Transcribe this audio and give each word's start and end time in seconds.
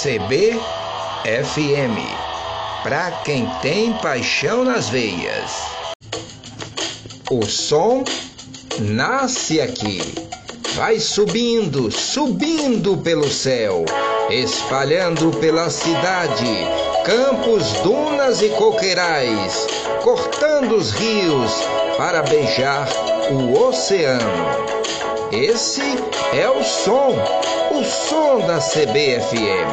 CBFM, 0.00 0.60
para 2.84 3.10
quem 3.24 3.50
tem 3.60 3.92
paixão 3.94 4.62
nas 4.62 4.88
veias. 4.88 5.50
O 7.28 7.44
som 7.44 8.04
nasce 8.78 9.60
aqui, 9.60 10.00
vai 10.76 11.00
subindo, 11.00 11.90
subindo 11.90 12.98
pelo 12.98 13.28
céu, 13.28 13.84
espalhando 14.30 15.32
pela 15.38 15.68
cidade, 15.68 16.46
campos, 17.04 17.72
dunas 17.82 18.40
e 18.40 18.50
coqueirais, 18.50 19.66
cortando 20.04 20.76
os 20.76 20.92
rios 20.92 21.50
para 21.96 22.22
beijar 22.22 22.88
o 23.32 23.66
oceano. 23.66 24.77
Esse 25.30 25.82
é 26.32 26.48
o 26.48 26.64
som, 26.64 27.14
o 27.70 27.84
som 27.84 28.46
da 28.46 28.58
CBFM. 28.58 29.68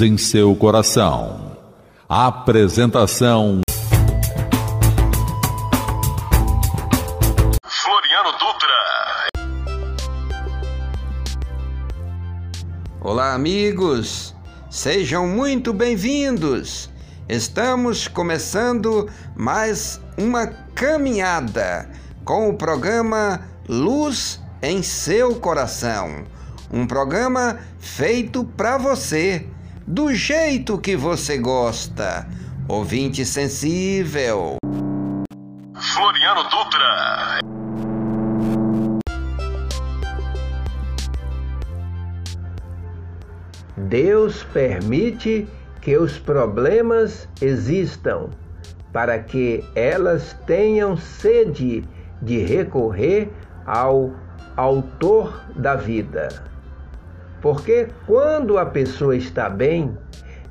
Em 0.00 0.16
seu 0.16 0.54
coração. 0.56 1.56
Apresentação 2.08 3.60
Floriano 7.66 8.32
Dutra. 8.32 8.68
Olá, 13.00 13.34
amigos. 13.34 14.34
Sejam 14.70 15.26
muito 15.26 15.72
bem-vindos. 15.72 16.90
Estamos 17.28 18.08
começando 18.08 19.08
mais 19.36 20.00
uma 20.18 20.46
caminhada 20.74 21.90
com 22.24 22.48
o 22.48 22.54
programa 22.54 23.40
Luz 23.68 24.40
em 24.62 24.82
seu 24.82 25.36
coração. 25.36 26.24
Um 26.72 26.86
programa 26.86 27.60
feito 27.78 28.44
para 28.44 28.76
você 28.76 29.46
do 29.86 30.14
jeito 30.14 30.78
que 30.78 30.96
você 30.96 31.38
gosta. 31.38 32.26
Ouvinte 32.66 33.24
sensível. 33.24 34.56
Floriano 35.74 36.44
Dutra. 36.44 37.40
Deus 43.76 44.42
permite 44.44 45.46
que 45.80 45.96
os 45.96 46.18
problemas 46.18 47.28
existam 47.40 48.30
para 48.92 49.18
que 49.18 49.62
elas 49.74 50.34
tenham 50.46 50.96
sede 50.96 51.84
de 52.22 52.38
recorrer 52.38 53.30
ao 53.66 54.12
Autor 54.56 55.42
da 55.56 55.74
vida. 55.74 56.53
Porque 57.44 57.88
quando 58.06 58.56
a 58.56 58.64
pessoa 58.64 59.14
está 59.14 59.50
bem, 59.50 59.94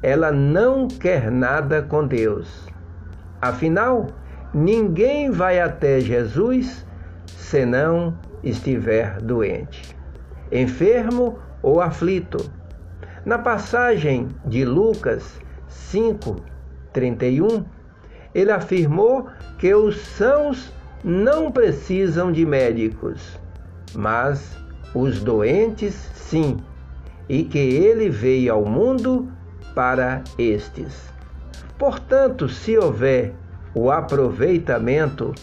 ela 0.03 0.31
não 0.31 0.87
quer 0.87 1.31
nada 1.31 1.81
com 1.81 2.05
Deus. 2.05 2.67
Afinal, 3.41 4.09
ninguém 4.53 5.31
vai 5.31 5.59
até 5.59 5.99
Jesus 5.99 6.85
senão 7.25 8.15
estiver 8.43 9.19
doente, 9.19 9.97
enfermo 10.51 11.39
ou 11.63 11.81
aflito. 11.81 12.37
Na 13.25 13.39
passagem 13.39 14.27
de 14.45 14.63
Lucas 14.63 15.41
5:31, 15.67 17.65
ele 18.35 18.51
afirmou 18.51 19.29
que 19.57 19.73
os 19.73 19.97
sãos 19.97 20.71
não 21.03 21.51
precisam 21.51 22.31
de 22.31 22.45
médicos, 22.45 23.39
mas 23.95 24.55
os 24.93 25.23
doentes 25.23 25.95
sim 26.13 26.57
e 27.27 27.43
que 27.43 27.57
ele 27.57 28.09
veio 28.09 28.53
ao 28.53 28.65
mundo 28.65 29.31
para 29.73 30.23
estes. 30.37 31.11
Portanto, 31.77 32.47
se 32.47 32.77
houver 32.77 33.33
o 33.73 33.91
aproveitamento 33.91 35.33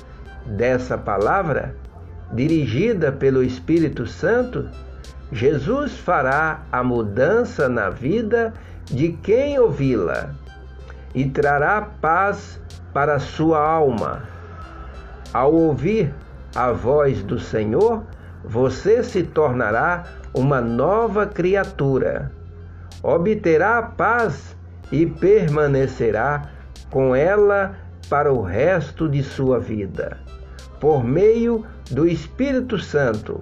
dessa 0.47 0.97
palavra, 0.97 1.75
dirigida 2.33 3.11
pelo 3.11 3.43
Espírito 3.43 4.07
Santo, 4.07 4.69
Jesus 5.33 5.97
fará 5.97 6.63
a 6.71 6.83
mudança 6.83 7.69
na 7.69 7.91
vida 7.91 8.55
de 8.87 9.13
quem 9.13 9.59
ouvi-la 9.59 10.31
e 11.15 11.25
trará 11.29 11.83
paz 12.01 12.61
para 12.93 13.19
sua 13.19 13.59
alma. 13.65 14.23
Ao 15.33 15.53
ouvir 15.53 16.13
a 16.55 16.73
voz 16.73 17.23
do 17.23 17.39
Senhor, 17.39 18.03
você 18.45 19.03
se 19.03 19.23
tornará 19.23 20.05
uma 20.35 20.61
nova 20.61 21.27
criatura. 21.27 22.33
Obterá 23.03 23.83
paz 23.83 24.57
e 24.93 25.07
permanecerá 25.07 26.43
com 26.91 27.15
ela 27.15 27.77
para 28.09 28.33
o 28.33 28.43
resto 28.43 29.09
de 29.09 29.23
sua 29.23 29.61
vida, 29.61 30.19
por 30.81 31.05
meio 31.05 31.65
do 31.91 32.07
Espírito 32.07 32.79
Santo. 32.79 33.41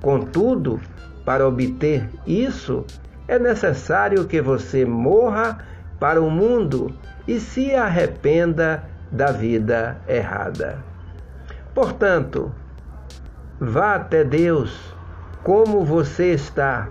Contudo, 0.00 0.80
para 1.24 1.46
obter 1.46 2.08
isso, 2.26 2.84
é 3.28 3.38
necessário 3.38 4.24
que 4.26 4.40
você 4.40 4.84
morra 4.84 5.58
para 6.00 6.20
o 6.20 6.28
mundo 6.28 6.92
e 7.28 7.38
se 7.38 7.72
arrependa 7.74 8.82
da 9.12 9.30
vida 9.30 9.96
errada. 10.08 10.78
Portanto, 11.72 12.52
vá 13.62 13.94
até 13.94 14.24
Deus 14.24 14.92
como 15.44 15.84
você 15.84 16.32
está 16.32 16.88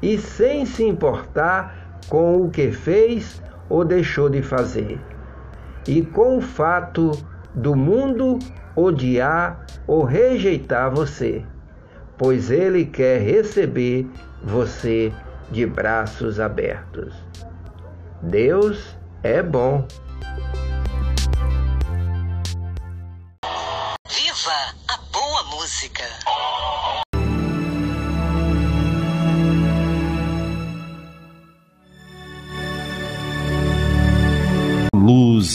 e 0.00 0.18
sem 0.18 0.64
se 0.64 0.82
importar 0.82 2.00
com 2.08 2.42
o 2.42 2.50
que 2.50 2.72
fez 2.72 3.42
ou 3.68 3.84
deixou 3.84 4.28
de 4.28 4.42
fazer, 4.42 5.00
e 5.88 6.02
com 6.02 6.38
o 6.38 6.40
fato 6.40 7.10
do 7.54 7.74
mundo 7.74 8.38
odiar 8.76 9.66
ou 9.86 10.04
rejeitar 10.04 10.90
você, 10.90 11.44
pois 12.16 12.50
ele 12.50 12.84
quer 12.84 13.20
receber 13.20 14.06
você 14.42 15.12
de 15.50 15.66
braços 15.66 16.38
abertos. 16.38 17.14
Deus 18.22 18.96
é 19.22 19.42
bom. 19.42 19.86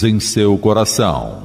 Em 0.03 0.19
seu 0.19 0.57
coração. 0.57 1.40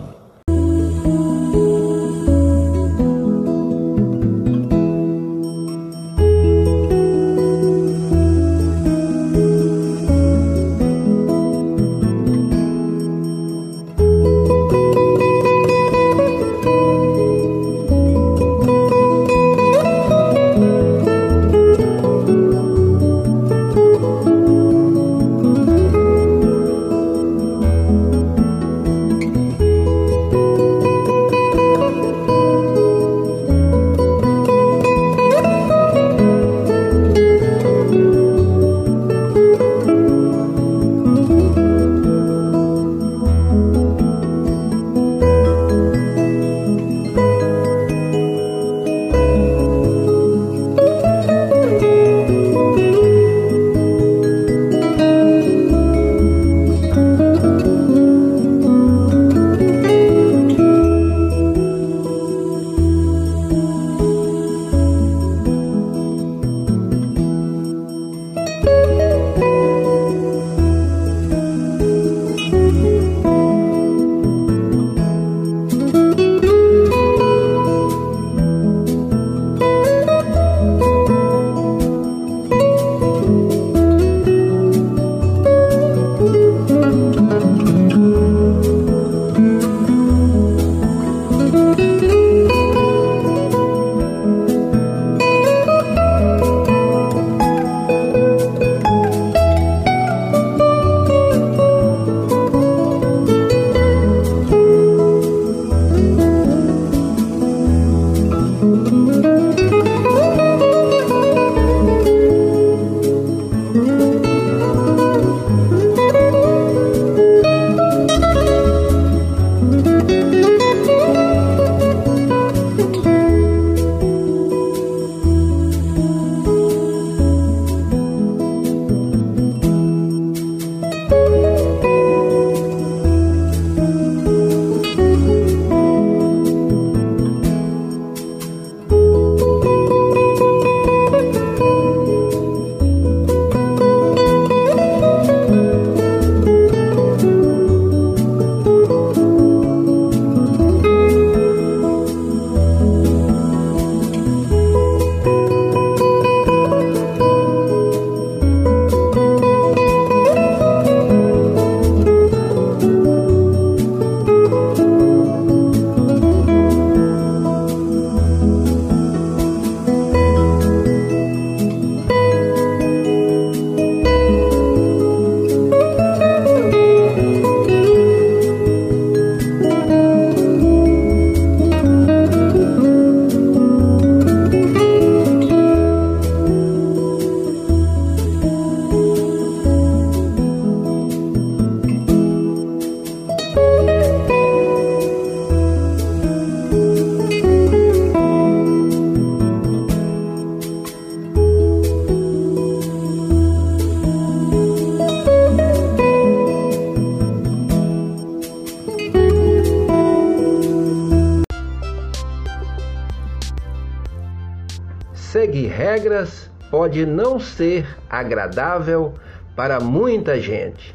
Regras 215.67 216.51
pode 216.71 217.07
não 217.07 217.39
ser 217.39 217.87
agradável 218.09 219.15
para 219.55 219.81
muita 219.81 220.41
gente, 220.41 220.95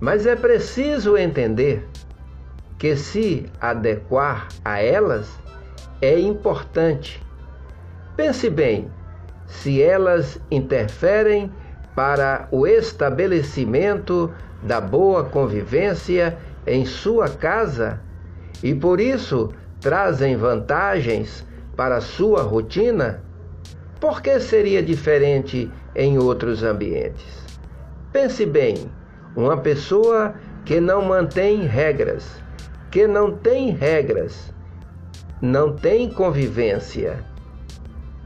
mas 0.00 0.26
é 0.26 0.36
preciso 0.36 1.16
entender 1.16 1.88
que 2.78 2.94
se 2.96 3.46
adequar 3.60 4.48
a 4.64 4.80
elas 4.80 5.28
é 6.00 6.18
importante. 6.18 7.22
Pense 8.16 8.48
bem, 8.48 8.90
se 9.46 9.82
elas 9.82 10.38
interferem 10.50 11.52
para 11.94 12.46
o 12.52 12.66
estabelecimento 12.66 14.32
da 14.62 14.80
boa 14.80 15.24
convivência 15.24 16.36
em 16.66 16.84
sua 16.84 17.28
casa 17.28 18.00
e 18.62 18.74
por 18.74 19.00
isso 19.00 19.52
trazem 19.80 20.36
vantagens 20.36 21.46
para 21.76 22.00
sua 22.00 22.42
rotina, 22.42 23.22
por 24.00 24.22
que 24.22 24.38
seria 24.38 24.82
diferente 24.82 25.70
em 25.94 26.18
outros 26.18 26.62
ambientes? 26.62 27.44
Pense 28.12 28.46
bem, 28.46 28.90
uma 29.34 29.56
pessoa 29.56 30.34
que 30.64 30.80
não 30.80 31.04
mantém 31.04 31.66
regras, 31.66 32.42
que 32.90 33.06
não 33.06 33.32
tem 33.32 33.70
regras, 33.70 34.52
não 35.40 35.74
tem 35.74 36.08
convivência, 36.08 37.24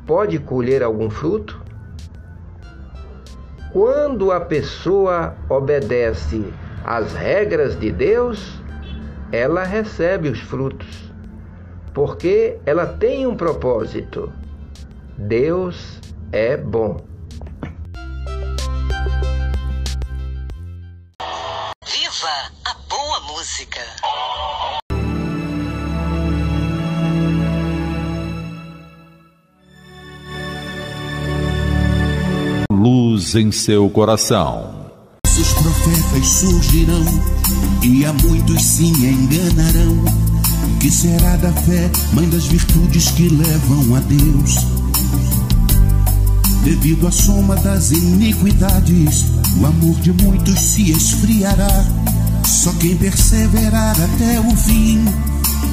pode 0.06 0.38
colher 0.38 0.82
algum 0.82 1.08
fruto? 1.08 1.60
Quando 3.72 4.30
a 4.30 4.40
pessoa 4.40 5.34
obedece 5.48 6.44
às 6.84 7.14
regras 7.14 7.78
de 7.78 7.90
Deus, 7.90 8.60
ela 9.30 9.64
recebe 9.64 10.28
os 10.28 10.40
frutos, 10.40 11.10
porque 11.94 12.58
ela 12.66 12.86
tem 12.86 13.26
um 13.26 13.34
propósito. 13.34 14.30
Deus 15.28 16.00
é 16.32 16.56
bom. 16.56 16.96
Viva 21.86 22.50
a 22.64 22.74
boa 22.88 23.20
música! 23.28 23.80
Luz 32.70 33.36
em 33.36 33.52
seu 33.52 33.88
coração. 33.90 34.90
Os 35.24 35.52
profetas 35.52 36.26
surgirão 36.26 37.04
e 37.82 38.04
a 38.04 38.12
muitos 38.12 38.60
se 38.60 38.86
enganarão. 38.86 40.04
Que 40.80 40.90
será 40.90 41.36
da 41.36 41.52
fé, 41.52 41.88
mãe 42.12 42.28
das 42.28 42.46
virtudes 42.46 43.12
que 43.12 43.28
levam 43.28 43.94
a 43.94 44.00
Deus? 44.00 44.81
Devido 46.64 47.08
à 47.08 47.10
soma 47.10 47.56
das 47.56 47.90
iniquidades, 47.90 49.24
o 49.60 49.66
amor 49.66 49.94
de 50.00 50.12
muitos 50.12 50.60
se 50.60 50.92
esfriará. 50.92 51.84
Só 52.46 52.72
quem 52.74 52.96
perseverar 52.96 53.96
até 54.00 54.38
o 54.40 54.56
fim, 54.56 55.04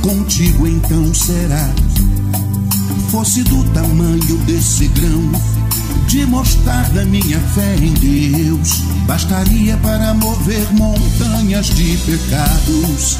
contigo 0.01 0.67
então 0.67 1.13
será. 1.13 1.69
Fosse 3.12 3.43
do 3.43 3.63
tamanho 3.72 4.38
desse 4.46 4.88
grão, 4.88 5.31
de 6.08 6.25
mostarda 6.25 7.05
minha 7.05 7.39
fé 7.39 7.75
em 7.75 7.93
Deus, 7.93 8.81
bastaria 9.05 9.77
para 9.77 10.13
mover 10.15 10.74
montanhas 10.74 11.67
de 11.67 11.98
pecados. 11.98 13.17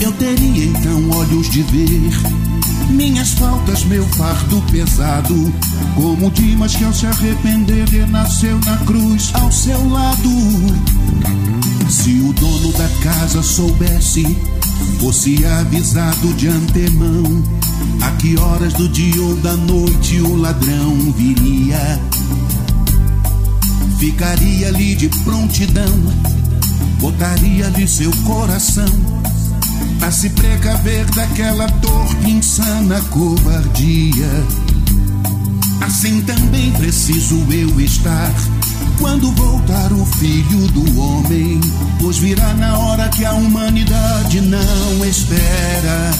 Eu 0.00 0.12
teria 0.12 0.64
então 0.64 1.10
olhos 1.10 1.48
de 1.50 1.62
ver 1.62 2.49
minhas 2.90 3.30
faltas, 3.30 3.84
meu 3.84 4.06
fardo 4.08 4.60
pesado, 4.70 5.52
como 5.94 6.30
Dimas 6.30 6.74
que 6.74 6.84
ao 6.84 6.92
se 6.92 7.06
arrepender 7.06 7.88
renasceu 7.88 8.58
na 8.64 8.76
cruz 8.78 9.30
ao 9.34 9.50
seu 9.50 9.88
lado. 9.88 10.30
Se 11.88 12.20
o 12.20 12.32
dono 12.32 12.72
da 12.72 12.88
casa 13.02 13.42
soubesse, 13.42 14.24
fosse 14.98 15.44
avisado 15.44 16.32
de 16.34 16.48
antemão, 16.48 17.42
a 18.02 18.10
que 18.12 18.38
horas 18.38 18.72
do 18.74 18.88
dia 18.88 19.22
ou 19.22 19.36
da 19.36 19.56
noite 19.56 20.20
o 20.20 20.36
ladrão 20.36 20.96
viria, 21.12 22.00
ficaria 23.98 24.68
ali 24.68 24.94
de 24.94 25.08
prontidão, 25.24 25.98
botaria-lhe 27.00 27.86
seu 27.88 28.10
coração 28.24 29.29
a 30.02 30.10
se 30.10 30.30
precaver 30.30 31.04
daquela 31.10 31.66
torpe 31.80 32.30
insana 32.30 33.00
covardia. 33.10 34.28
Assim 35.82 36.22
também 36.22 36.72
preciso 36.72 37.36
eu 37.50 37.80
estar 37.80 38.32
quando 38.98 39.32
voltar 39.32 39.92
o 39.92 40.04
filho 40.04 40.68
do 40.68 41.00
homem, 41.00 41.60
pois 42.00 42.18
virá 42.18 42.52
na 42.54 42.78
hora 42.78 43.08
que 43.08 43.24
a 43.24 43.32
humanidade 43.32 44.40
não 44.42 45.04
espera. 45.04 46.10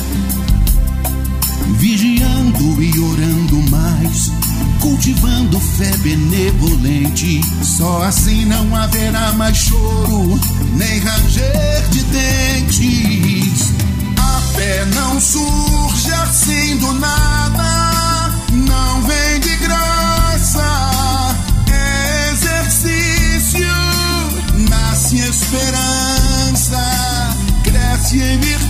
Vigiando 1.78 2.82
e 2.82 2.99
orando 2.99 3.70
mais, 3.70 4.32
cultivando 4.80 5.60
fé 5.60 5.96
benevolente, 5.98 7.40
só 7.62 8.02
assim 8.02 8.44
não 8.46 8.74
haverá 8.74 9.32
mais 9.32 9.56
choro, 9.56 10.40
nem 10.74 10.98
ranger 11.00 11.88
de 11.90 12.02
dentes. 12.04 13.72
A 14.16 14.40
fé 14.54 14.84
não 14.94 15.20
surge 15.20 16.12
assim 16.12 16.76
do 16.78 16.92
nada, 16.94 18.34
não 18.52 19.02
vem 19.02 19.40
de 19.40 19.56
graça, 19.56 21.34
é 21.70 22.30
exercício, 22.32 23.66
nasce 24.68 25.18
esperança, 25.18 26.80
cresce 27.62 28.18
em 28.18 28.38
virtudes, 28.38 28.69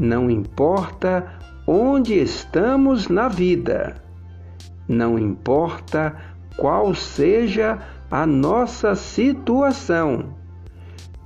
Não 0.00 0.30
importa 0.30 1.26
onde 1.66 2.14
estamos 2.14 3.08
na 3.08 3.28
vida, 3.28 4.02
não 4.88 5.18
importa 5.18 6.16
qual 6.56 6.94
seja 6.94 7.78
a 8.10 8.26
nossa 8.26 8.94
situação, 8.94 10.34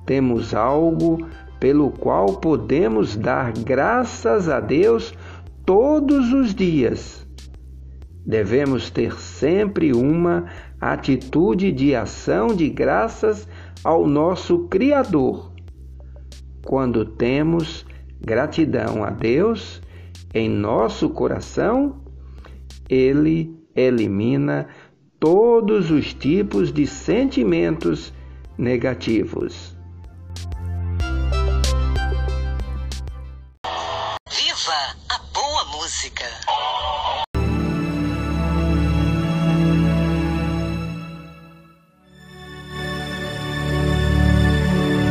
temos 0.04 0.52
algo 0.52 1.24
pelo 1.60 1.92
qual 1.92 2.40
podemos 2.40 3.14
dar 3.14 3.52
graças 3.52 4.48
a 4.48 4.58
Deus 4.58 5.14
todos 5.64 6.32
os 6.32 6.52
dias. 6.52 7.24
Devemos 8.26 8.90
ter 8.90 9.14
sempre 9.20 9.92
uma 9.92 10.46
atitude 10.80 11.70
de 11.70 11.94
ação 11.94 12.48
de 12.48 12.68
graças 12.70 13.46
ao 13.84 14.04
nosso 14.04 14.66
Criador. 14.66 15.52
Quando 16.66 17.04
temos 17.04 17.86
gratidão 18.20 19.04
a 19.04 19.10
Deus 19.10 19.80
em 20.32 20.48
nosso 20.48 21.10
coração, 21.10 22.02
Ele 22.88 23.54
elimina 23.74 24.68
todos 25.18 25.90
os 25.90 26.12
tipos 26.12 26.72
de 26.72 26.86
sentimentos 26.86 28.12
negativos. 28.58 29.76
Viva 34.28 34.96
a 35.08 35.18
boa 35.32 35.64
música! 35.72 36.24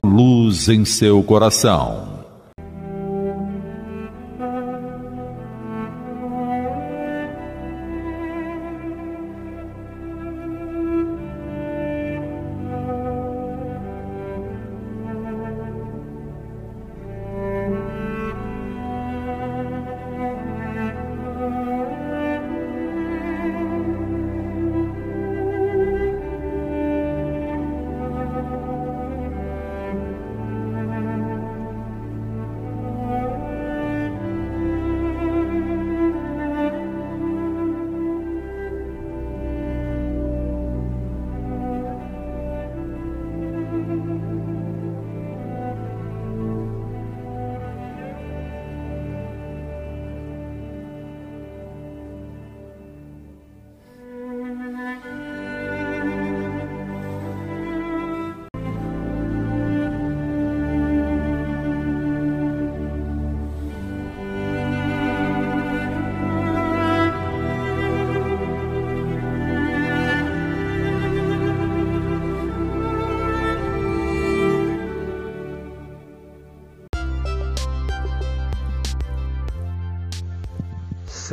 Luz 0.05 0.69
em 0.69 0.85
seu 0.85 1.23
coração. 1.23 2.12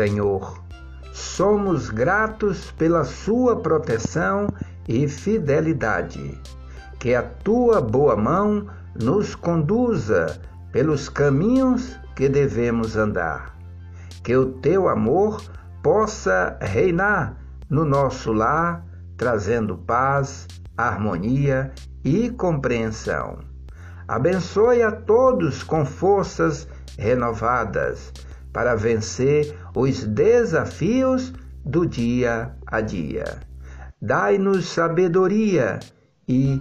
Senhor. 0.00 0.64
Somos 1.12 1.90
gratos 1.90 2.70
pela 2.70 3.04
Sua 3.04 3.56
proteção 3.56 4.48
e 4.88 5.06
fidelidade. 5.06 6.40
Que 6.98 7.14
a 7.14 7.22
Tua 7.22 7.82
boa 7.82 8.16
mão 8.16 8.66
nos 8.98 9.34
conduza 9.34 10.40
pelos 10.72 11.10
caminhos 11.10 11.98
que 12.16 12.30
devemos 12.30 12.96
andar. 12.96 13.54
Que 14.24 14.34
o 14.34 14.46
Teu 14.46 14.88
amor 14.88 15.42
possa 15.82 16.56
reinar 16.62 17.36
no 17.68 17.84
nosso 17.84 18.32
lar, 18.32 18.82
trazendo 19.18 19.76
paz, 19.76 20.46
harmonia 20.78 21.72
e 22.02 22.30
compreensão. 22.30 23.40
Abençoe 24.08 24.82
a 24.82 24.92
todos 24.92 25.62
com 25.62 25.84
forças 25.84 26.66
renovadas 26.96 28.10
para 28.52 28.74
vencer 28.74 29.56
os 29.74 30.04
desafios 30.04 31.32
do 31.64 31.86
dia 31.86 32.54
a 32.66 32.80
dia. 32.80 33.40
Dai-nos 34.00 34.66
sabedoria 34.66 35.78
e 36.26 36.60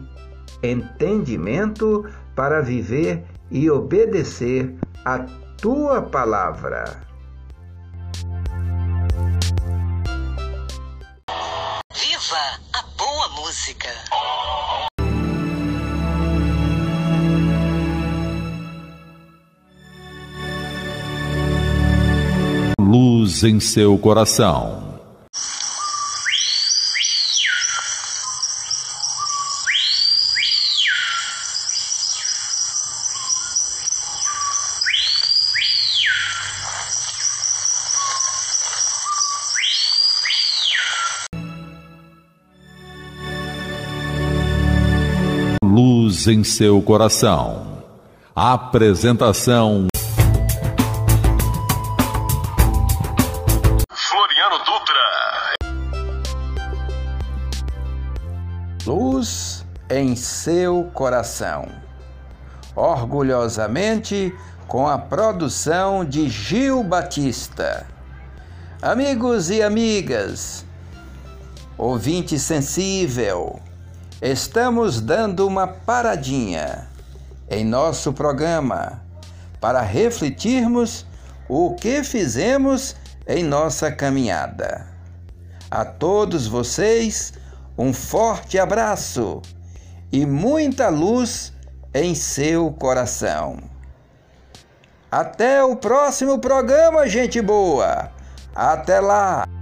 entendimento 0.61 2.05
para 2.35 2.61
viver 2.61 3.23
e 3.49 3.69
obedecer 3.69 4.75
a 5.05 5.19
tua 5.61 6.01
palavra. 6.01 7.01
Viva 11.93 12.59
a 12.73 12.83
boa 12.97 13.29
música! 13.29 13.89
Luz 23.39 23.43
em 23.45 23.59
seu 23.61 23.97
coração. 23.97 24.99
Luz 45.63 46.27
em 46.27 46.43
seu 46.43 46.81
coração. 46.81 47.83
Apresentação 48.35 49.87
em 59.99 60.15
seu 60.15 60.89
coração. 60.93 61.67
Orgulhosamente 62.73 64.33
com 64.65 64.87
a 64.87 64.97
produção 64.97 66.05
de 66.05 66.29
Gil 66.29 66.81
Batista. 66.83 67.85
Amigos 68.81 69.49
e 69.49 69.61
amigas, 69.61 70.63
ouvinte 71.77 72.39
sensível, 72.39 73.59
estamos 74.21 75.01
dando 75.01 75.45
uma 75.45 75.67
paradinha 75.67 76.87
em 77.49 77.65
nosso 77.65 78.13
programa 78.13 79.01
para 79.59 79.81
refletirmos 79.81 81.05
o 81.49 81.75
que 81.75 82.05
fizemos 82.05 82.95
em 83.27 83.43
nossa 83.43 83.91
caminhada. 83.91 84.87
A 85.69 85.83
todos 85.83 86.47
vocês, 86.47 87.33
um 87.77 87.91
forte 87.91 88.57
abraço 88.57 89.41
e 90.11 90.25
muita 90.25 90.89
luz 90.89 91.53
em 91.93 92.15
seu 92.15 92.71
coração. 92.71 93.57
Até 95.11 95.63
o 95.63 95.75
próximo 95.75 96.39
programa, 96.39 97.07
gente 97.07 97.41
boa! 97.41 98.11
Até 98.55 98.99
lá! 98.99 99.58